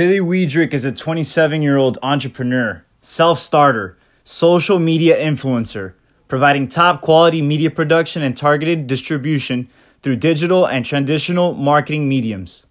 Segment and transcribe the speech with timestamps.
[0.00, 5.92] Billy Weidrich is a 27 year old entrepreneur, self starter, social media influencer,
[6.26, 9.68] providing top quality media production and targeted distribution
[10.00, 12.64] through digital and traditional marketing mediums.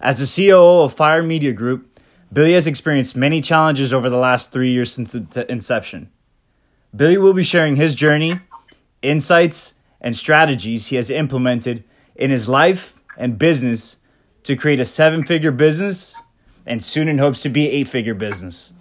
[0.00, 2.00] As the COO of Fire Media Group,
[2.32, 6.10] Billy has experienced many challenges over the last three years since inception.
[6.96, 8.40] Billy will be sharing his journey,
[9.02, 11.84] insights, and strategies he has implemented
[12.16, 13.98] in his life and business
[14.44, 16.22] to create a seven figure business
[16.66, 18.72] and soon in hopes to be eight figure business.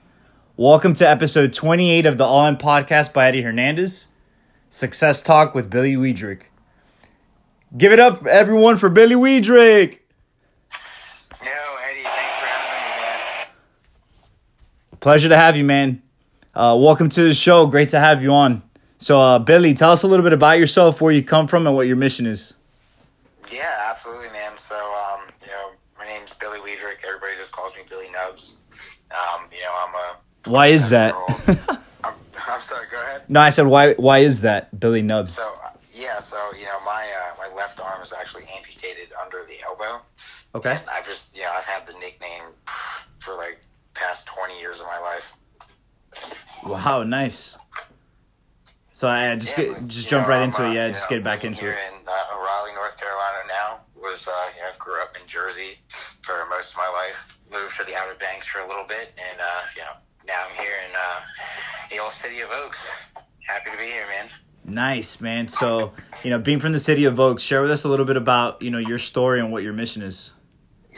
[0.55, 4.07] Welcome to episode 28 of the All In Podcast by Eddie Hernandez.
[4.69, 6.43] Success Talk with Billy Weidrich.
[7.75, 9.99] Give it up, everyone, for Billy Weidrich.
[11.41, 11.49] Yo,
[11.89, 13.47] Eddie, thanks for having me, man.
[14.99, 16.01] Pleasure to have you, man.
[16.55, 17.65] Uh, welcome to the show.
[17.65, 18.61] Great to have you on.
[18.99, 21.75] So, uh, Billy, tell us a little bit about yourself, where you come from, and
[21.75, 22.53] what your mission is.
[23.51, 24.57] Yeah, absolutely, man.
[24.57, 27.03] So, um, you know, my name's Billy Weidrich.
[27.05, 28.57] Everybody just calls me Billy Nubs.
[29.11, 30.49] Um, you know, I'm a.
[30.49, 31.13] Why is that?
[32.03, 32.87] I'm, I'm sorry.
[32.91, 33.21] Go ahead.
[33.29, 33.93] No, I said why.
[33.93, 35.35] Why is that, Billy Nubs?
[35.35, 39.39] So, uh, yeah, so you know, my uh, my left arm is actually amputated under
[39.47, 40.05] the elbow.
[40.55, 40.71] Okay.
[40.77, 42.43] And I've just, you know, I've had the nickname
[43.19, 43.61] for like
[43.93, 45.33] past twenty years of my life.
[46.65, 47.57] Wow, nice.
[48.91, 50.75] So I just Yeah, get, just jump know, right into uh, it.
[50.75, 51.77] Yeah, just know, get back into here it.
[51.93, 53.79] In uh, Raleigh, North Carolina now.
[54.01, 55.79] Was uh, you know grew up in Jersey
[56.23, 57.37] for most of my life.
[57.53, 59.91] Moved to the Outer Banks for a little bit, and uh, you know
[60.25, 61.19] now I'm here in uh,
[61.91, 62.89] the old city of Oaks.
[63.47, 64.27] Happy to be here, man.
[64.65, 65.47] Nice, man.
[65.47, 68.17] So you know, being from the city of Oaks, share with us a little bit
[68.17, 70.31] about you know your story and what your mission is.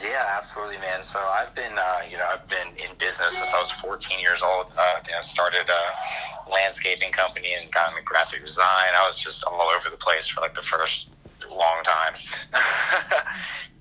[0.02, 1.02] Yeah, absolutely, man.
[1.02, 4.42] So I've been, uh, you know, I've been in business since I was 14 years
[4.42, 4.66] old.
[4.76, 8.92] Uh, you know, started a landscaping company and got into graphic design.
[8.94, 11.10] I was just all over the place for like the first
[11.50, 12.14] long time.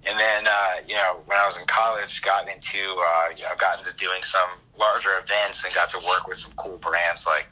[0.05, 3.55] and then, uh, you know, when I was in college, got into, uh, you know,
[3.57, 7.47] got into doing some larger events and got to work with some cool brands like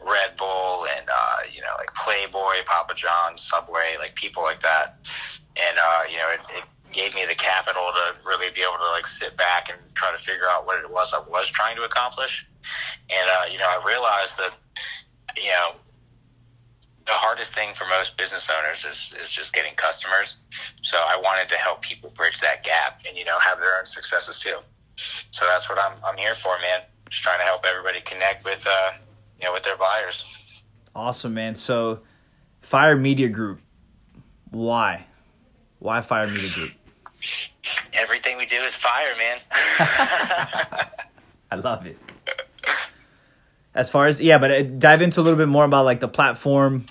[0.00, 4.98] Red Bull and, uh, you know, like Playboy, Papa John's, Subway, like people like that.
[5.56, 8.90] And, uh, you know, it, it gave me the capital to really be able to
[8.92, 11.82] like sit back and try to figure out what it was I was trying to
[11.82, 12.48] accomplish.
[13.10, 14.52] And, uh, you know, I realized that,
[15.36, 15.74] you know,
[17.10, 20.38] the hardest thing for most business owners is, is just getting customers.
[20.82, 23.84] So I wanted to help people bridge that gap and, you know, have their own
[23.84, 24.56] successes too.
[25.32, 26.82] So that's what I'm, I'm here for, man.
[27.08, 28.92] Just trying to help everybody connect with, uh,
[29.40, 30.62] you know, with their buyers.
[30.94, 31.56] Awesome, man.
[31.56, 32.00] So,
[32.60, 33.60] Fire Media Group.
[34.50, 35.04] Why?
[35.80, 36.70] Why Fire Media Group?
[37.92, 39.38] Everything we do is fire, man.
[41.50, 41.98] I love it.
[43.74, 46.08] As far as yeah, but uh, dive into a little bit more about like the
[46.08, 46.86] platform.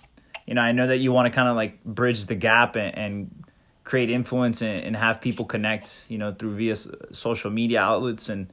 [0.50, 2.98] You know, I know that you want to kind of like bridge the gap and,
[2.98, 3.46] and
[3.84, 6.08] create influence and, and have people connect.
[6.10, 6.76] You know, through via
[7.12, 8.52] social media outlets and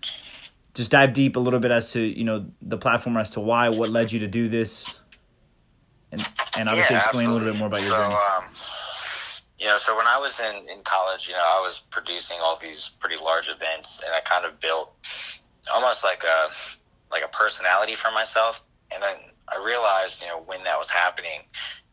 [0.75, 3.71] just dive deep a little bit as to you know the platform as to why,
[3.71, 5.01] what led you to do this,
[6.13, 6.23] and
[6.59, 8.15] and obviously Yeah, explain a little bit more about your so, journey.
[8.15, 8.45] Um,
[9.59, 12.59] you know, so when I was in, in college, you know, I was producing all
[12.61, 14.93] these pretty large events, and I kind of built
[15.75, 16.51] almost like a
[17.11, 18.67] like a personality for myself.
[18.93, 19.17] And then
[19.49, 21.41] I realized, you know, when that was happening,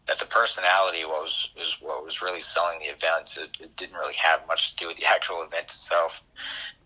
[0.05, 3.37] that the personality was was what was really selling the events.
[3.37, 6.23] It, it didn't really have much to do with the actual event itself.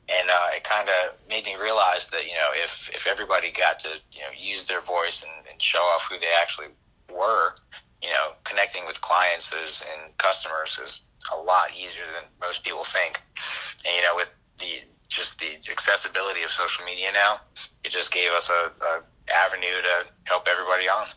[0.10, 3.80] And uh, it kind of made me realize that you know if if everybody got
[3.80, 6.68] to you know use their voice and, and show off who they actually
[7.12, 7.56] were,
[8.02, 11.04] you know, connecting with clients is, and customers is
[11.34, 13.22] a lot easier than most people think.
[13.86, 17.40] And you know, with the just the accessibility of social media now,
[17.84, 19.04] it just gave us a, a
[19.34, 21.08] avenue to help everybody on.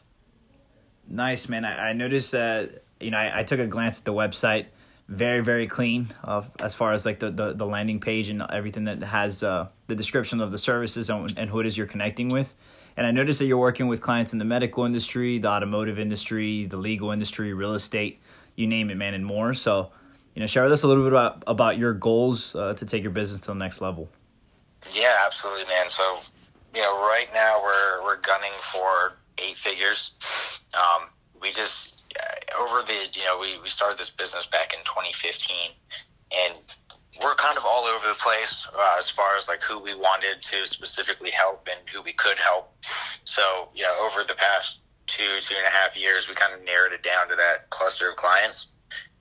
[1.10, 1.64] Nice, man.
[1.64, 4.66] I, I noticed that, you know, I, I took a glance at the website.
[5.08, 8.84] Very, very clean uh, as far as like the, the, the landing page and everything
[8.84, 12.28] that has uh, the description of the services and, and who it is you're connecting
[12.28, 12.54] with.
[12.96, 16.66] And I noticed that you're working with clients in the medical industry, the automotive industry,
[16.66, 18.20] the legal industry, real estate,
[18.54, 19.52] you name it, man, and more.
[19.52, 19.90] So,
[20.36, 23.02] you know, share with us a little bit about, about your goals uh, to take
[23.02, 24.08] your business to the next level.
[24.92, 25.90] Yeah, absolutely, man.
[25.90, 26.20] So,
[26.72, 30.12] you know, right now we're we're gunning for eight figures.
[30.74, 31.08] Um,
[31.40, 35.56] we just uh, over the you know we we started this business back in 2015,
[36.32, 36.58] and
[37.22, 40.42] we're kind of all over the place uh, as far as like who we wanted
[40.42, 42.72] to specifically help and who we could help.
[43.24, 46.64] So, you know, over the past two two and a half years, we kind of
[46.64, 48.68] narrowed it down to that cluster of clients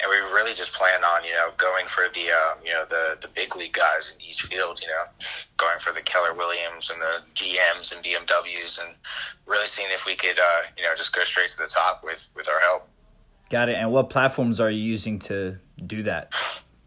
[0.02, 3.18] and we really just plan on you know going for the um, you know the
[3.22, 4.82] the big league guys in each field.
[4.82, 5.04] You know,
[5.58, 8.96] going for the Keller Williams and the GMs and BMWs, and
[9.46, 12.30] really seeing if we could uh, you know just go straight to the top with
[12.36, 12.88] with our help.
[13.50, 13.76] Got it.
[13.76, 16.34] And what platforms are you using to do that?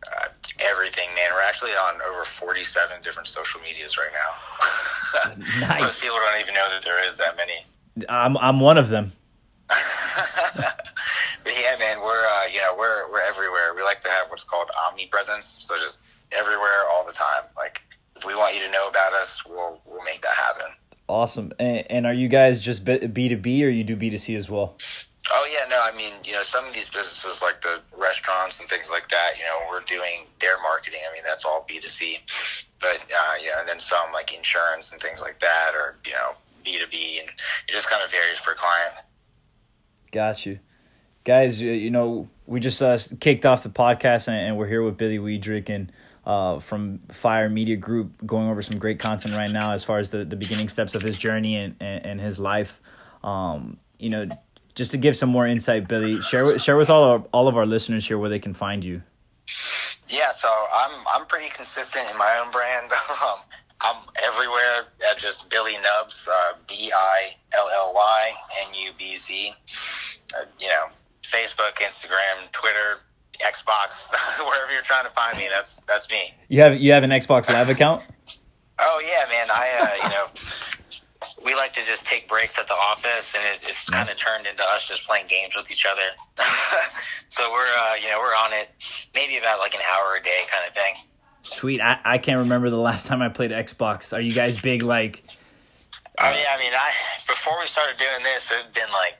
[0.07, 0.29] Uh,
[0.61, 1.31] everything, man.
[1.35, 5.61] We're actually on over 47 different social medias right now.
[5.67, 5.81] nice.
[5.81, 7.65] Most people don't even know that there is that many.
[8.09, 9.13] I'm I'm one of them.
[11.61, 13.75] Yeah, man, we're uh, you know we're we're everywhere.
[13.75, 16.01] We like to have what's called omnipresence, so just
[16.33, 17.45] everywhere all the time.
[17.57, 17.83] Like
[18.17, 20.67] if we want you to know about us, we'll we'll make that happen.
[21.09, 21.53] Awesome.
[21.59, 24.35] And, and are you guys just B two B or you do B two C
[24.37, 24.77] as well?
[25.31, 28.69] Oh yeah, no, I mean, you know, some of these businesses like the restaurants and
[28.69, 31.01] things like that, you know, we're doing their marketing.
[31.09, 32.19] I mean, that's all B two C,
[32.81, 36.13] but uh, you know, and then some like insurance and things like that, or you
[36.13, 36.33] know,
[36.65, 38.95] B two B, and it just kind of varies per client.
[40.11, 40.59] Got you,
[41.25, 41.61] guys.
[41.61, 45.19] You know, we just uh, kicked off the podcast, and, and we're here with Billy
[45.19, 45.93] Weidrich and
[46.27, 50.11] uh, from Fire Media Group, going over some great content right now as far as
[50.11, 52.81] the, the beginning steps of his journey and, and, and his life.
[53.25, 54.29] Um, you know,
[54.75, 57.57] just to give some more insight, Billy, share with, share with all our, all of
[57.57, 59.03] our listeners here where they can find you.
[60.09, 62.91] Yeah, so I'm I'm pretty consistent in my own brand.
[63.11, 63.39] um,
[63.81, 68.33] I'm everywhere at just Billy Nubs, uh, B I L L Y
[68.69, 69.53] N U B Z.
[70.39, 70.89] Uh, you know,
[71.23, 73.01] Facebook, Instagram, Twitter,
[73.41, 76.35] Xbox, wherever you're trying to find me, that's that's me.
[76.49, 78.03] You have you have an Xbox Live account?
[78.79, 79.49] Oh yeah, man.
[79.51, 80.27] I uh, you know
[81.45, 84.47] we like to just take breaks at the office, and it, it's kind of turned
[84.47, 86.03] into us just playing games with each other.
[87.29, 88.71] so we're uh, you know we're on it
[89.15, 90.95] maybe about like an hour a day kind of thing.
[91.43, 91.81] Sweet.
[91.81, 94.17] I, I can't remember the last time I played Xbox.
[94.17, 95.25] Are you guys big like?
[96.21, 96.93] Oh yeah, I mean, I
[97.27, 99.17] before we started doing this, it's been like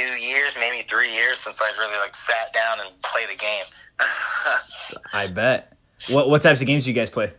[0.00, 3.64] two years, maybe three years since I've really like sat down and played a game.
[5.12, 5.76] I bet.
[6.08, 7.32] What what types of games do you guys play?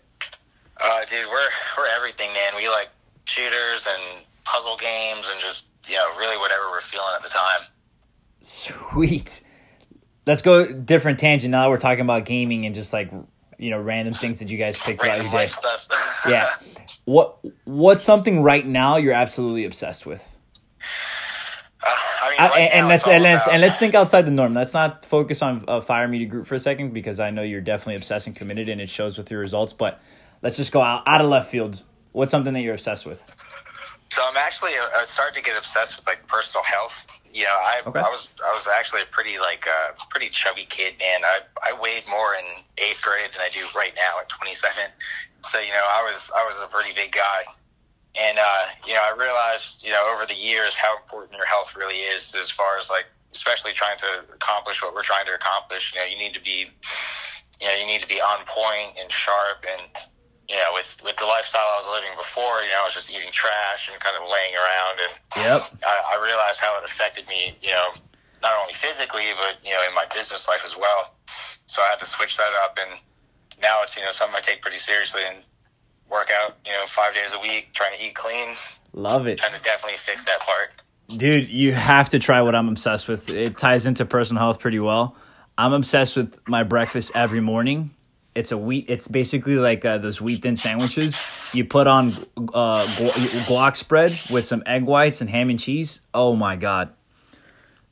[0.78, 2.54] Uh, dude, we're we're everything, man.
[2.56, 2.90] We like
[3.26, 7.62] shooters and puzzle games and just you know really whatever we're feeling at the time.
[8.42, 9.44] Sweet.
[10.28, 11.52] Let's go different tangent.
[11.52, 13.12] Now we're talking about gaming and just like
[13.58, 15.50] you know random things that you guys picked out your day.
[16.30, 16.50] Yeah.
[17.06, 20.38] What what's something right now you're absolutely obsessed with?
[21.84, 24.32] Uh, I mean, I, and, and let's and let's about- and let's think outside the
[24.32, 24.54] norm.
[24.54, 27.62] Let's not focus on uh, Fire Media Group for a second because I know you're
[27.62, 29.74] definitely obsessed and committed, and it shows with your results.
[29.74, 30.00] But
[30.42, 31.82] let's just go out out of left field.
[32.12, 33.20] What's something that you're obsessed with?
[34.12, 37.08] So I'm actually uh, I started to get obsessed with like personal health.
[37.34, 38.00] You know, I Okay.
[38.00, 41.22] I was I was actually a pretty like uh, pretty chubby kid, man.
[41.24, 42.46] I I weighed more in
[42.78, 44.84] eighth grade than I do right now at 27.
[45.44, 47.42] So you know, I was I was a pretty big guy,
[48.16, 51.76] and uh, you know, I realized you know over the years how important your health
[51.76, 55.94] really is as far as like especially trying to accomplish what we're trying to accomplish.
[55.94, 56.68] You know, you need to be
[57.62, 59.88] you know you need to be on point and sharp and
[60.52, 63.08] you know, with with the lifestyle I was living before, you know, I was just
[63.08, 65.14] eating trash and kind of laying around, and
[65.48, 65.80] Yep.
[65.88, 67.96] I, I realized how it affected me, you know,
[68.44, 71.16] not only physically but you know in my business life as well.
[71.72, 73.00] So I had to switch that up, and
[73.62, 75.40] now it's you know something I take pretty seriously and
[76.12, 78.56] work out, you know, five days a week, trying to eat clean,
[78.94, 79.38] Love it.
[79.40, 80.72] trying to definitely fix that part.
[81.18, 83.30] Dude, you have to try what I'm obsessed with.
[83.30, 85.16] It ties into personal health pretty well.
[85.58, 87.92] I'm obsessed with my breakfast every morning.
[88.34, 88.86] It's a wheat.
[88.88, 91.22] It's basically like uh, those wheat thin sandwiches.
[91.54, 92.86] You put on uh,
[93.48, 96.00] guac spread with some egg whites and ham and cheese.
[96.14, 96.94] Oh my god,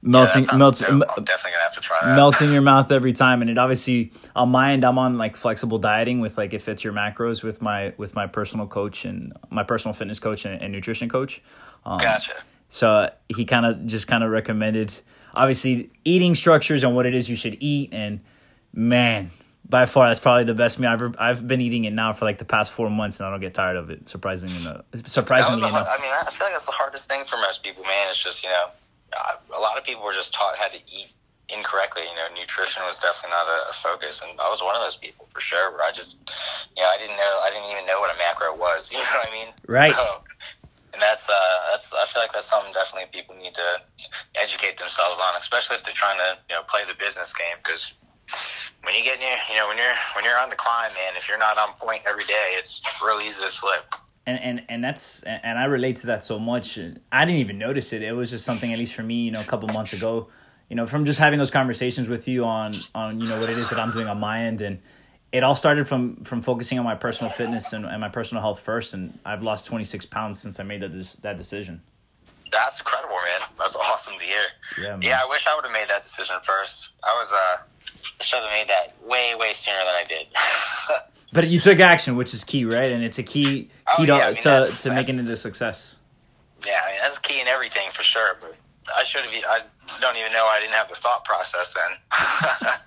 [0.02, 2.16] melting, Yeah, melts, I'm definitely gonna have to try that.
[2.16, 3.42] melts in your mouth every time.
[3.42, 6.84] And it obviously on my end, I'm on like flexible dieting with like it fits
[6.84, 10.72] your macros with my with my personal coach and my personal fitness coach and, and
[10.74, 11.42] nutrition coach.
[11.86, 12.34] Um, Gotcha.
[12.70, 14.94] so he kind of just kind of recommended,
[15.34, 17.94] obviously, eating structures and what it is you should eat.
[17.94, 18.20] And
[18.74, 19.32] man,
[19.68, 22.26] by far, that's probably the best meal I've ever, I've been eating it now for
[22.26, 24.10] like the past four months, and I don't get tired of it.
[24.10, 25.96] Surprisingly enough, surprisingly the, har- enough.
[25.98, 28.08] I mean, I feel like that's the hardest thing for most people, man.
[28.10, 28.66] It's just you know,
[29.14, 31.14] a lot of people were just taught how to eat
[31.50, 32.04] incorrectly.
[32.04, 34.98] You know, nutrition was definitely not a, a focus, and I was one of those
[34.98, 35.72] people for sure.
[35.72, 36.22] Where I just,
[36.76, 38.92] you know, I didn't know, I didn't even know what a macro was.
[38.94, 39.50] You know what I mean?
[39.68, 39.96] Right.
[39.96, 40.22] So,
[40.94, 43.70] and that's uh, that's I feel like that's something definitely people need to
[44.36, 47.96] educate themselves on, especially if they're trying to you know play the business game because.
[48.84, 51.28] When you get near, you know, when you're when you're on the climb, man, if
[51.28, 53.94] you're not on point every day, it's real easy to slip.
[54.30, 56.78] And and and that's and I relate to that so much.
[57.12, 58.04] I didn't even notice it.
[58.04, 60.28] It was just something, at least for me, you know, a couple months ago,
[60.70, 63.58] you know, from just having those conversations with you on on you know what it
[63.58, 64.80] is that I'm doing on my end, and
[65.32, 68.60] it all started from from focusing on my personal fitness and, and my personal health
[68.60, 68.94] first.
[68.94, 71.82] And I've lost 26 pounds since I made that des- that decision.
[72.52, 73.48] That's incredible, man.
[73.58, 74.42] That's awesome to hear.
[74.82, 75.02] Yeah, man.
[75.02, 76.94] Yeah, I wish I would have made that decision first.
[77.04, 77.64] I was uh,
[78.22, 80.28] should have made that way, way sooner than I did.
[81.32, 82.92] But you took action, which is key, right?
[82.92, 85.30] And it's a key Oh, key yeah, to I mean, to, that's- to making it
[85.30, 85.98] a success.
[86.66, 88.38] yeah, I mean that's key in everything for sure.
[88.42, 88.56] But
[88.98, 89.34] I should have.
[89.48, 89.60] I
[90.02, 91.98] don't even know I didn't have the thought process then.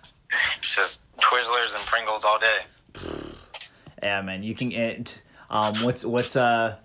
[0.60, 2.58] it's just Twizzlers and Pringles all day.
[4.02, 4.42] Yeah, man.
[4.42, 5.22] You can it.
[5.50, 6.76] Um, what's what's uh,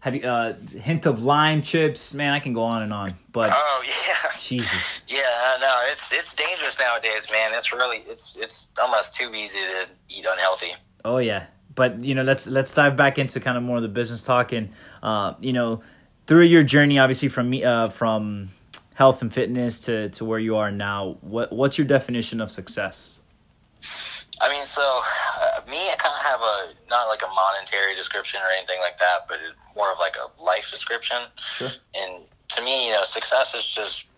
[0.00, 2.14] have you uh hint of lime chips?
[2.14, 3.10] Man, I can go on and on.
[3.32, 4.30] But Oh yeah.
[4.38, 5.20] Jesus, Yeah,
[5.60, 7.50] no, it's it's dangerous nowadays, man.
[7.54, 10.72] It's really it's it's almost too easy to eat unhealthy.
[11.04, 11.46] Oh yeah.
[11.74, 14.52] But you know, let's let's dive back into kind of more of the business talk
[14.52, 14.70] and
[15.02, 15.82] uh, you know,
[16.26, 18.48] through your journey, obviously from me uh from
[18.94, 21.16] health and fitness to to where you are now.
[21.20, 23.20] What what's your definition of success?
[24.40, 28.40] I mean, so uh, me, I kind of have a not like a monetary description
[28.42, 31.18] or anything like that, but it's more of like a life description.
[31.36, 31.70] Sure.
[31.94, 34.08] And to me, you know, success is just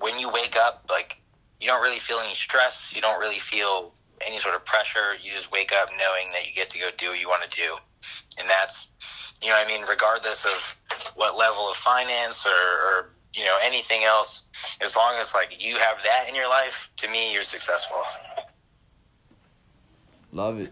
[0.00, 1.20] when you wake up, like
[1.60, 3.92] you don't really feel any stress, you don't really feel
[4.26, 5.16] any sort of pressure.
[5.22, 7.56] You just wake up knowing that you get to go do what you want to
[7.56, 7.76] do,
[8.38, 8.92] and that's
[9.42, 10.76] you know, I mean, regardless of
[11.14, 14.48] what level of finance or, or you know anything else,
[14.82, 18.02] as long as like you have that in your life, to me, you're successful.
[20.32, 20.70] Love it.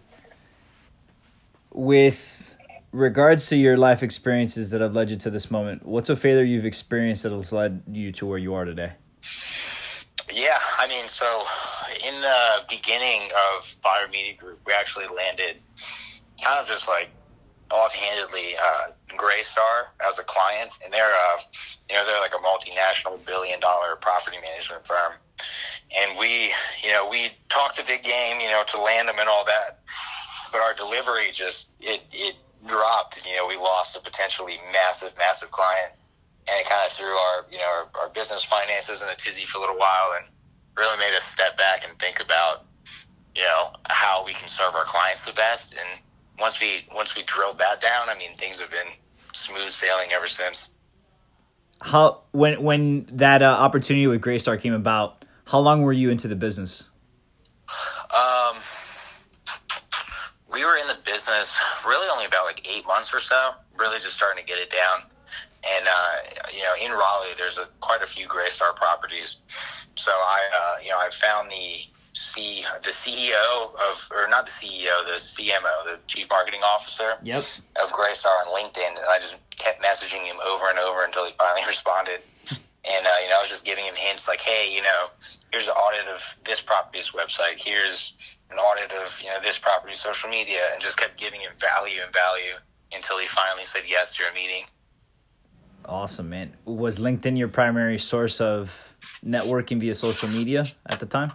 [1.71, 2.55] With
[2.91, 6.43] regards to your life experiences that have led you to this moment, what's a failure
[6.43, 8.93] you've experienced that has led you to where you are today?
[10.31, 11.43] Yeah, I mean, so
[12.07, 15.57] in the beginning of Fire Media Group, we actually landed
[16.43, 17.09] kind of just like
[17.71, 21.41] offhandedly uh, Greystar as a client, and they're uh,
[21.89, 25.13] you know they're like a multinational billion dollar property management firm,
[25.97, 29.29] and we you know we talked a big game, you know, to land them and
[29.29, 29.79] all that,
[30.51, 32.35] but our delivery just it it
[32.67, 35.93] dropped, and you know we lost a potentially massive massive client
[36.49, 39.45] and it kind of threw our you know our, our business finances in a tizzy
[39.45, 40.25] for a little while and
[40.77, 42.65] really made us step back and think about
[43.35, 45.73] you know how we can serve our clients the best.
[45.73, 46.03] And
[46.39, 48.87] once we once we drilled that down i mean things have been
[49.33, 50.71] smooth sailing ever since.
[51.81, 56.27] How when when that uh, opportunity with Greystar came about, how long were you into
[56.27, 56.85] the business?
[58.09, 58.57] um
[60.51, 64.15] we were in the business really only about like eight months or so really just
[64.15, 65.09] starting to get it down
[65.63, 69.37] and uh, you know in Raleigh there's a, quite a few Greystar properties.
[69.95, 74.51] So I uh, you know I found the C the CEO of or not the
[74.51, 77.43] CEO the CMO the Chief Marketing Officer Yep.
[77.83, 78.87] of Greystar on LinkedIn.
[78.87, 82.21] And I just kept messaging him over and over until he finally responded.
[82.49, 85.09] And uh, you know I was just giving him hints like hey you know
[85.51, 87.61] here's an audit of this property's website.
[87.61, 90.59] Here's an audit of you know this property's social media.
[90.73, 92.55] And just kept giving him value and value
[92.93, 94.63] until he finally said yes to a meeting
[95.85, 96.53] Awesome, man.
[96.65, 101.31] Was LinkedIn your primary source of networking via social media at the time?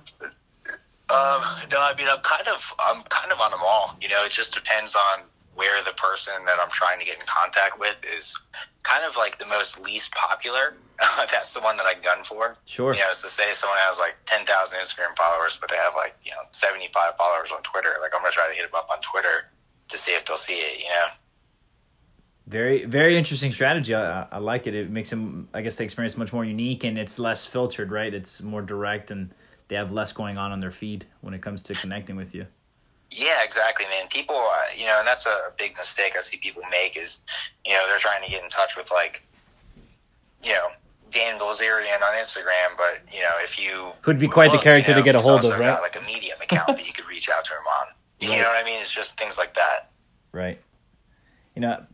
[1.10, 3.96] Um, no, I mean I'm kind of I'm kind of on them all.
[4.00, 5.24] You know, it just depends on
[5.54, 8.34] where the person that I'm trying to get in contact with is
[8.82, 10.74] kind of like the most least popular.
[11.32, 12.56] That's the one that I gun for.
[12.64, 12.94] Sure.
[12.94, 14.46] You know, it's to say someone has like 10,000
[14.78, 17.96] Instagram followers, but they have like, you know, 75 followers on Twitter.
[18.00, 19.50] Like, I'm going to try to hit them up on Twitter
[19.88, 21.06] to see if they'll see it, you know?
[22.46, 23.94] Very, very interesting strategy.
[23.94, 24.74] I, I- like it.
[24.74, 28.12] It makes them, I guess, the experience much more unique and it's less filtered, right?
[28.12, 29.30] It's more direct and
[29.68, 32.46] they have less going on on their feed when it comes to connecting with you.
[33.10, 34.08] Yeah, exactly, man.
[34.08, 37.20] People, uh, you know, and that's a big mistake I see people make is,
[37.64, 39.22] you know, they're trying to get in touch with like,
[40.42, 40.68] you know,
[41.10, 44.96] Dan Bilzerian on Instagram, but you know, if you Who'd be quite the character you
[44.96, 45.80] know, to get a hold of, got, right?
[45.80, 47.86] like a Medium account that you could reach out to him on.
[48.20, 48.38] You Right.
[48.42, 48.82] know what I mean?
[48.82, 49.90] It's just things like that.
[50.32, 50.58] Right.
[51.54, 51.84] You know,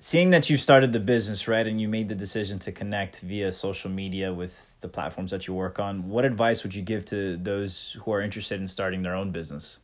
[0.00, 3.52] seeing that you started the business, right, and you made the decision to connect via
[3.52, 7.36] social media with the platforms that you work on, what advice would you give to
[7.36, 9.78] those who are interested in starting their own business?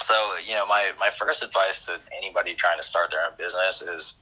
[0.00, 0.14] So,
[0.46, 4.14] you know, my, my first advice to anybody trying to start their own business is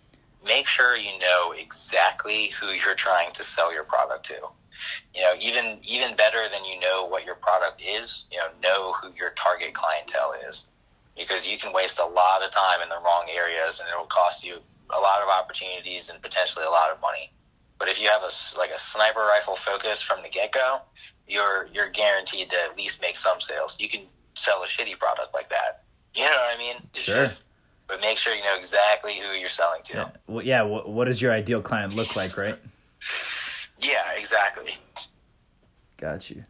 [0.45, 4.41] make sure you know exactly who you're trying to sell your product to.
[5.15, 8.93] You know, even even better than you know what your product is, you know, know
[8.95, 10.69] who your target clientele is.
[11.17, 14.07] Because you can waste a lot of time in the wrong areas and it will
[14.07, 14.59] cost you
[14.91, 17.31] a lot of opportunities and potentially a lot of money.
[17.79, 20.81] But if you have a like a sniper rifle focus from the get go,
[21.27, 23.77] you're you're guaranteed to at least make some sales.
[23.81, 24.03] You can
[24.35, 25.83] sell a shitty product like that.
[26.15, 26.77] You know what I mean?
[26.91, 27.17] It's Sure.
[27.17, 27.45] Just,
[27.89, 29.95] but make sure you know exactly who you're selling to.
[29.95, 30.09] Yeah.
[30.27, 30.63] Well, yeah.
[30.63, 32.59] What, what does your ideal client look like, right?
[33.83, 34.77] Yeah, exactly.
[35.97, 36.45] Got you.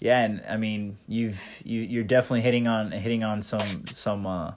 [0.00, 4.54] Yeah, and I mean, you've you you're definitely hitting on hitting on some some uh,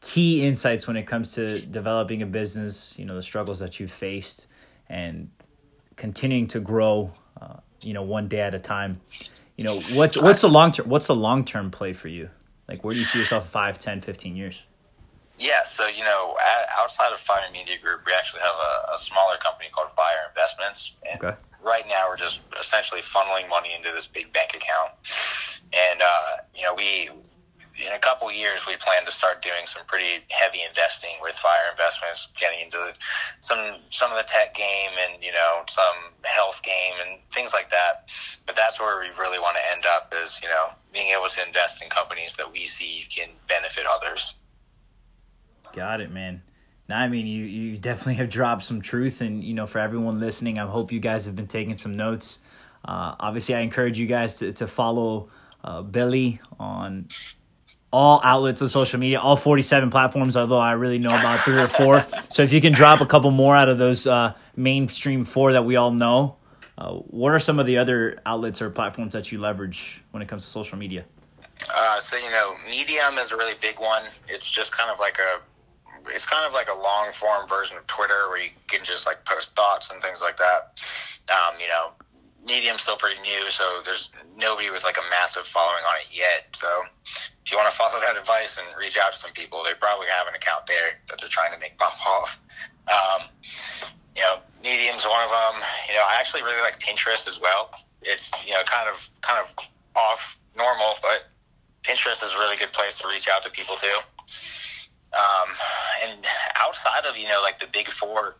[0.00, 2.98] key insights when it comes to developing a business.
[2.98, 4.46] You know, the struggles that you've faced,
[4.88, 5.30] and
[5.96, 7.10] continuing to grow.
[7.40, 9.00] Uh, you know, one day at a time.
[9.56, 12.30] You know, what's what's the long term what's the long term play for you?
[12.68, 14.66] Like, where do you see yourself in 5, 10, 15 years?
[15.38, 16.36] Yeah, so you know,
[16.78, 20.96] outside of Fire Media Group, we actually have a, a smaller company called Fire Investments,
[21.08, 21.36] and Okay.
[21.66, 24.92] Right now we're just essentially funneling money into this big bank account.
[25.72, 27.10] and uh, you know we
[27.84, 31.70] in a couple years, we plan to start doing some pretty heavy investing with Fire
[31.70, 32.94] Investments, getting into
[33.40, 37.70] some some of the tech game and you know some health game and things like
[37.70, 38.08] that.
[38.46, 41.46] But that's where we really want to end up is you know being able to
[41.46, 44.34] invest in companies that we see can benefit others.
[45.72, 46.42] Got it, man.
[46.88, 50.20] Now, I mean, you you definitely have dropped some truth, and you know, for everyone
[50.20, 52.40] listening, I hope you guys have been taking some notes.
[52.84, 55.28] Uh, obviously, I encourage you guys to to follow
[55.64, 57.08] uh, Billy on
[57.92, 61.68] all outlets of social media, all 47 platforms, although I really know about three or
[61.68, 62.04] four.
[62.28, 65.64] So if you can drop a couple more out of those uh, mainstream four that
[65.64, 66.36] we all know,
[66.76, 70.28] uh, what are some of the other outlets or platforms that you leverage when it
[70.28, 71.06] comes to social media?
[71.74, 74.02] Uh, so, you know, Medium is a really big one.
[74.28, 75.40] It's just kind of like a
[76.08, 79.24] it's kind of like a long form version of Twitter where you can just like
[79.24, 80.78] post thoughts and things like that.
[81.28, 81.90] Um, you know,
[82.46, 86.46] Medium's still pretty new, so there's nobody with like a massive following on it yet.
[86.54, 86.68] So
[87.44, 90.06] if you want to follow that advice and reach out to some people, they probably
[90.06, 92.38] have an account there that they're trying to make bump off.
[92.86, 93.26] Um,
[94.14, 95.62] you know, Medium's one of them.
[95.88, 97.70] You know, I actually really like Pinterest as well.
[98.02, 99.50] It's you know kind of kind of
[99.96, 101.26] off normal, but
[101.82, 103.98] Pinterest is a really good place to reach out to people too.
[105.16, 105.48] Um,
[106.04, 108.36] and outside of you know like the big four,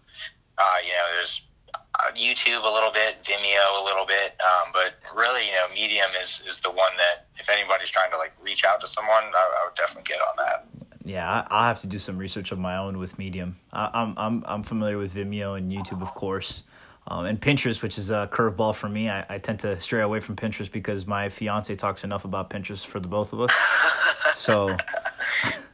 [0.59, 1.43] uh, you know, there's
[1.75, 6.11] uh, YouTube a little bit, Vimeo a little bit, um, but really, you know, Medium
[6.21, 9.63] is, is the one that if anybody's trying to like reach out to someone, I,
[9.63, 10.67] I would definitely get on that.
[11.05, 13.59] Yeah, I, I have to do some research of my own with Medium.
[13.73, 16.65] I, I'm I'm I'm familiar with Vimeo and YouTube, of course.
[17.09, 19.09] Um, and Pinterest, which is a curveball for me.
[19.09, 22.85] I, I tend to stray away from Pinterest because my fiance talks enough about Pinterest
[22.85, 23.55] for the both of us.
[24.33, 24.77] so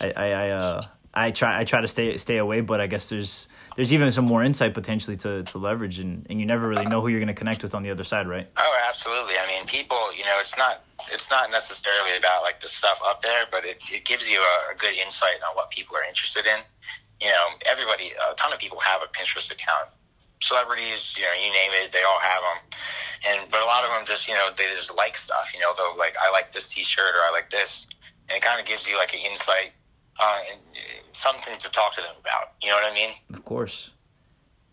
[0.00, 0.82] I I I, uh,
[1.14, 4.24] I try I try to stay stay away, but I guess there's there's even some
[4.24, 7.28] more insight potentially to, to leverage, and, and you never really know who you're going
[7.28, 8.48] to connect with on the other side, right?
[8.56, 9.34] Oh, absolutely.
[9.38, 10.82] I mean, people, you know, it's not
[11.12, 14.72] it's not necessarily about like the stuff up there, but it, it gives you a,
[14.72, 16.58] a good insight on what people are interested in.
[17.20, 19.90] You know, everybody, a ton of people have a Pinterest account.
[20.40, 22.58] Celebrities, you know, you name it, they all have them.
[23.30, 25.54] And but a lot of them just, you know, they just like stuff.
[25.54, 27.86] You know, they'll like, I like this T-shirt or I like this,
[28.28, 29.70] and it kind of gives you like an insight
[30.20, 30.38] uh,
[31.12, 32.52] something to talk to them about.
[32.62, 33.10] You know what I mean?
[33.32, 33.92] Of course.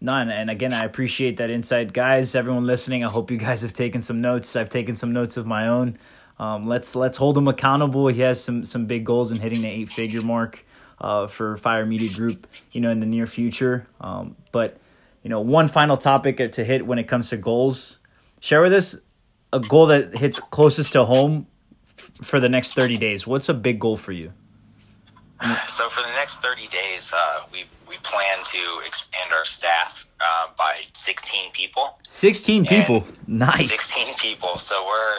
[0.02, 0.30] None.
[0.30, 1.94] And again, I appreciate that insight.
[1.94, 4.56] Guys, everyone listening, I hope you guys have taken some notes.
[4.56, 5.98] I've taken some notes of my own.
[6.38, 8.08] Um, let's let's hold him accountable.
[8.08, 10.66] He has some some big goals in hitting the eight figure mark
[11.00, 13.88] uh, for Fire Media Group, you know, in the near future.
[14.02, 14.78] Um, but
[15.24, 18.00] you know, one final topic to hit when it comes to goals.
[18.42, 18.96] Share with us
[19.54, 21.48] a goal that hits closest to home
[21.98, 23.26] f- for the next thirty days.
[23.26, 24.34] What's a big goal for you?
[25.68, 30.48] So for the next 30 days, uh, we we plan to expand our staff uh,
[30.58, 32.00] by 16 people.
[32.04, 33.80] 16 people, nice.
[33.80, 34.58] 16 people.
[34.58, 35.18] So we're,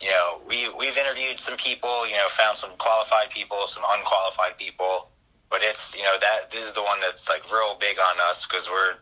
[0.00, 4.56] you know, we we've interviewed some people, you know, found some qualified people, some unqualified
[4.56, 5.10] people,
[5.50, 8.46] but it's you know that this is the one that's like real big on us
[8.46, 8.94] because we're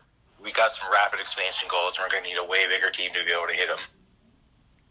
[0.43, 3.11] we got some rapid expansion goals and we're going to need a way bigger team
[3.13, 3.79] to be able to hit them.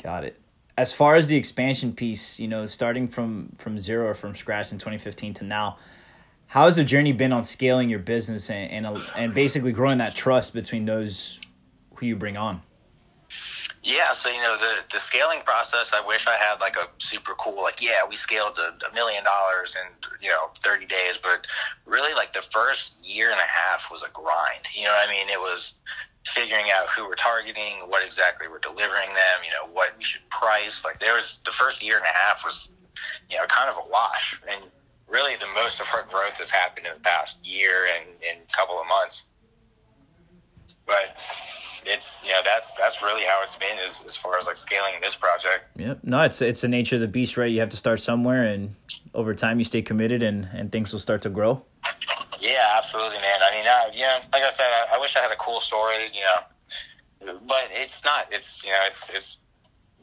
[0.02, 0.40] Got it
[0.79, 4.71] as far as the expansion piece, you know, starting from from zero or from scratch
[4.71, 5.77] in 2015 to now,
[6.47, 10.14] how has the journey been on scaling your business and and, and basically growing that
[10.14, 11.41] trust between those
[11.97, 12.62] who you bring on?
[13.83, 15.91] Yeah, so you know the the scaling process.
[15.93, 19.25] I wish I had like a super cool like yeah we scaled to a million
[19.25, 19.91] dollars in
[20.23, 21.45] you know thirty days, but
[21.87, 24.64] really like the first year and a half was a grind.
[24.77, 25.29] You know what I mean?
[25.29, 25.79] It was
[26.35, 30.29] figuring out who we're targeting, what exactly we're delivering them, you know, what we should
[30.31, 30.85] price.
[30.85, 32.73] Like there was the first year and a half was,
[33.31, 34.41] you know, kind of a wash.
[34.51, 34.62] And
[35.09, 38.57] really the most of our growth has happened in the past year and in a
[38.57, 39.25] couple of months.
[40.87, 41.21] But
[41.85, 44.95] it's you know that's that's really how it's been as, as far as like scaling
[45.03, 45.64] this project.
[45.77, 46.01] Yep.
[46.03, 47.51] No, it's it's the nature of the beast, right?
[47.51, 48.75] You have to start somewhere, and
[49.14, 51.62] over time you stay committed, and and things will start to grow.
[52.40, 53.40] Yeah, absolutely, man.
[53.42, 55.61] I mean, uh, you know, like I said, I, I wish I had a cool
[55.61, 58.29] story, you know, but it's not.
[58.31, 59.38] It's you know, it's it's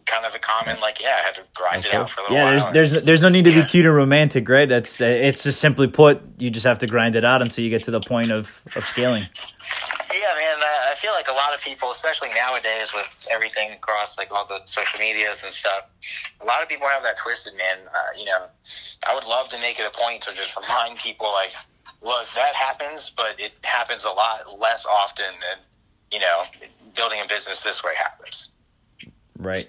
[0.06, 1.96] kind of the common like yeah, I had to grind okay.
[1.96, 2.54] it out for a little yeah, while.
[2.54, 3.62] Yeah, there's there's there's no need to yeah.
[3.62, 4.68] be cute and romantic, right?
[4.68, 7.70] That's uh, it's just simply put, you just have to grind it out until you
[7.70, 9.24] get to the point of of scaling.
[10.14, 10.58] Yeah, man.
[10.58, 14.46] Uh, I feel like a lot of people, especially nowadays with everything across like all
[14.46, 15.86] the social medias and stuff,
[16.42, 17.78] a lot of people have that twisted, man.
[17.94, 18.46] Uh, you know,
[19.08, 21.54] I would love to make it a point to just remind people like
[22.06, 25.60] look, that happens, but it happens a lot less often than,
[26.12, 26.44] you know,
[26.96, 28.52] building a business this way happens.
[29.38, 29.68] Right.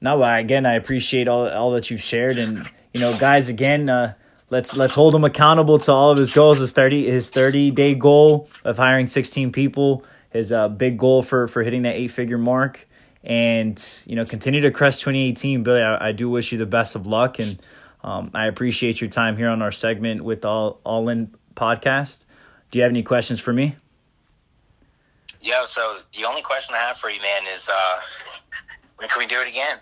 [0.00, 2.38] No, again, I appreciate all, all that you've shared.
[2.38, 4.14] And, you know, guys, again, uh,
[4.50, 6.58] let's let's hold him accountable to all of his goals.
[6.58, 11.46] His thirty his thirty day goal of hiring sixteen people, his uh, big goal for
[11.46, 12.88] for hitting that eight figure mark,
[13.24, 16.96] and you know continue to crush 2018 billy i, I do wish you the best
[16.96, 17.60] of luck and
[18.02, 22.24] um, i appreciate your time here on our segment with all all in podcast
[22.70, 23.76] do you have any questions for me
[25.40, 28.00] yeah so the only question i have for you man is uh
[28.96, 29.78] when can we do it again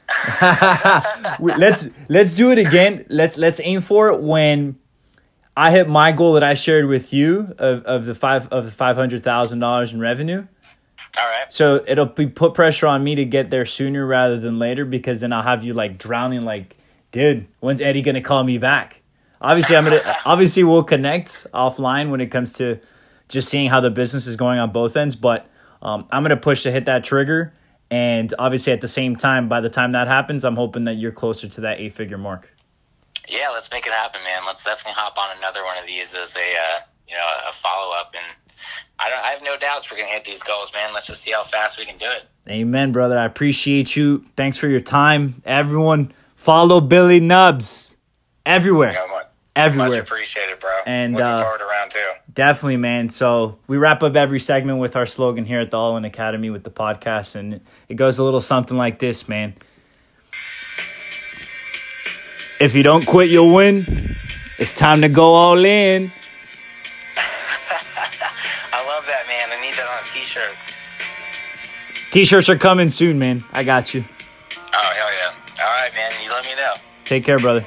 [1.58, 4.76] let's let's do it again let's let's aim for it when
[5.56, 8.70] I hit my goal that I shared with you of, of the five of the
[8.70, 10.46] five hundred thousand dollars in revenue.
[11.18, 11.52] All right.
[11.52, 15.20] So it'll be put pressure on me to get there sooner rather than later because
[15.20, 16.76] then I'll have you like drowning like,
[17.12, 19.02] dude, when's Eddie gonna call me back?
[19.40, 22.80] Obviously I'm gonna obviously we'll connect offline when it comes to
[23.28, 25.48] just seeing how the business is going on both ends, but
[25.82, 27.52] um, I'm gonna push to hit that trigger.
[27.90, 31.10] And obviously at the same time, by the time that happens, I'm hoping that you're
[31.10, 32.54] closer to that eight figure mark.
[33.28, 34.42] Yeah, let's make it happen, man.
[34.46, 37.94] Let's definitely hop on another one of these as a uh, you know a follow
[37.96, 38.36] up and
[38.98, 39.24] I don't.
[39.24, 40.92] I have no doubts we're gonna hit these goals, man.
[40.92, 42.24] Let's just see how fast we can do it.
[42.48, 43.18] Amen, brother.
[43.18, 44.24] I appreciate you.
[44.36, 46.12] Thanks for your time, everyone.
[46.40, 47.98] Follow Billy Nubs
[48.46, 48.94] everywhere.
[48.94, 49.90] Yeah, much, everywhere.
[49.90, 50.70] Much appreciated, bro.
[50.86, 52.10] And looking uh, forward to round two.
[52.32, 53.10] Definitely, man.
[53.10, 56.48] So we wrap up every segment with our slogan here at the All In Academy
[56.48, 59.52] with the podcast, and it goes a little something like this, man.
[62.58, 64.16] If you don't quit, you'll win.
[64.58, 66.10] It's time to go all in.
[72.48, 73.44] are coming soon, man.
[73.52, 74.04] I got you.
[74.04, 74.04] Oh hell yeah!
[74.04, 74.04] All right, man.
[74.04, 74.19] You let me know.
[77.10, 77.66] Take care, brother.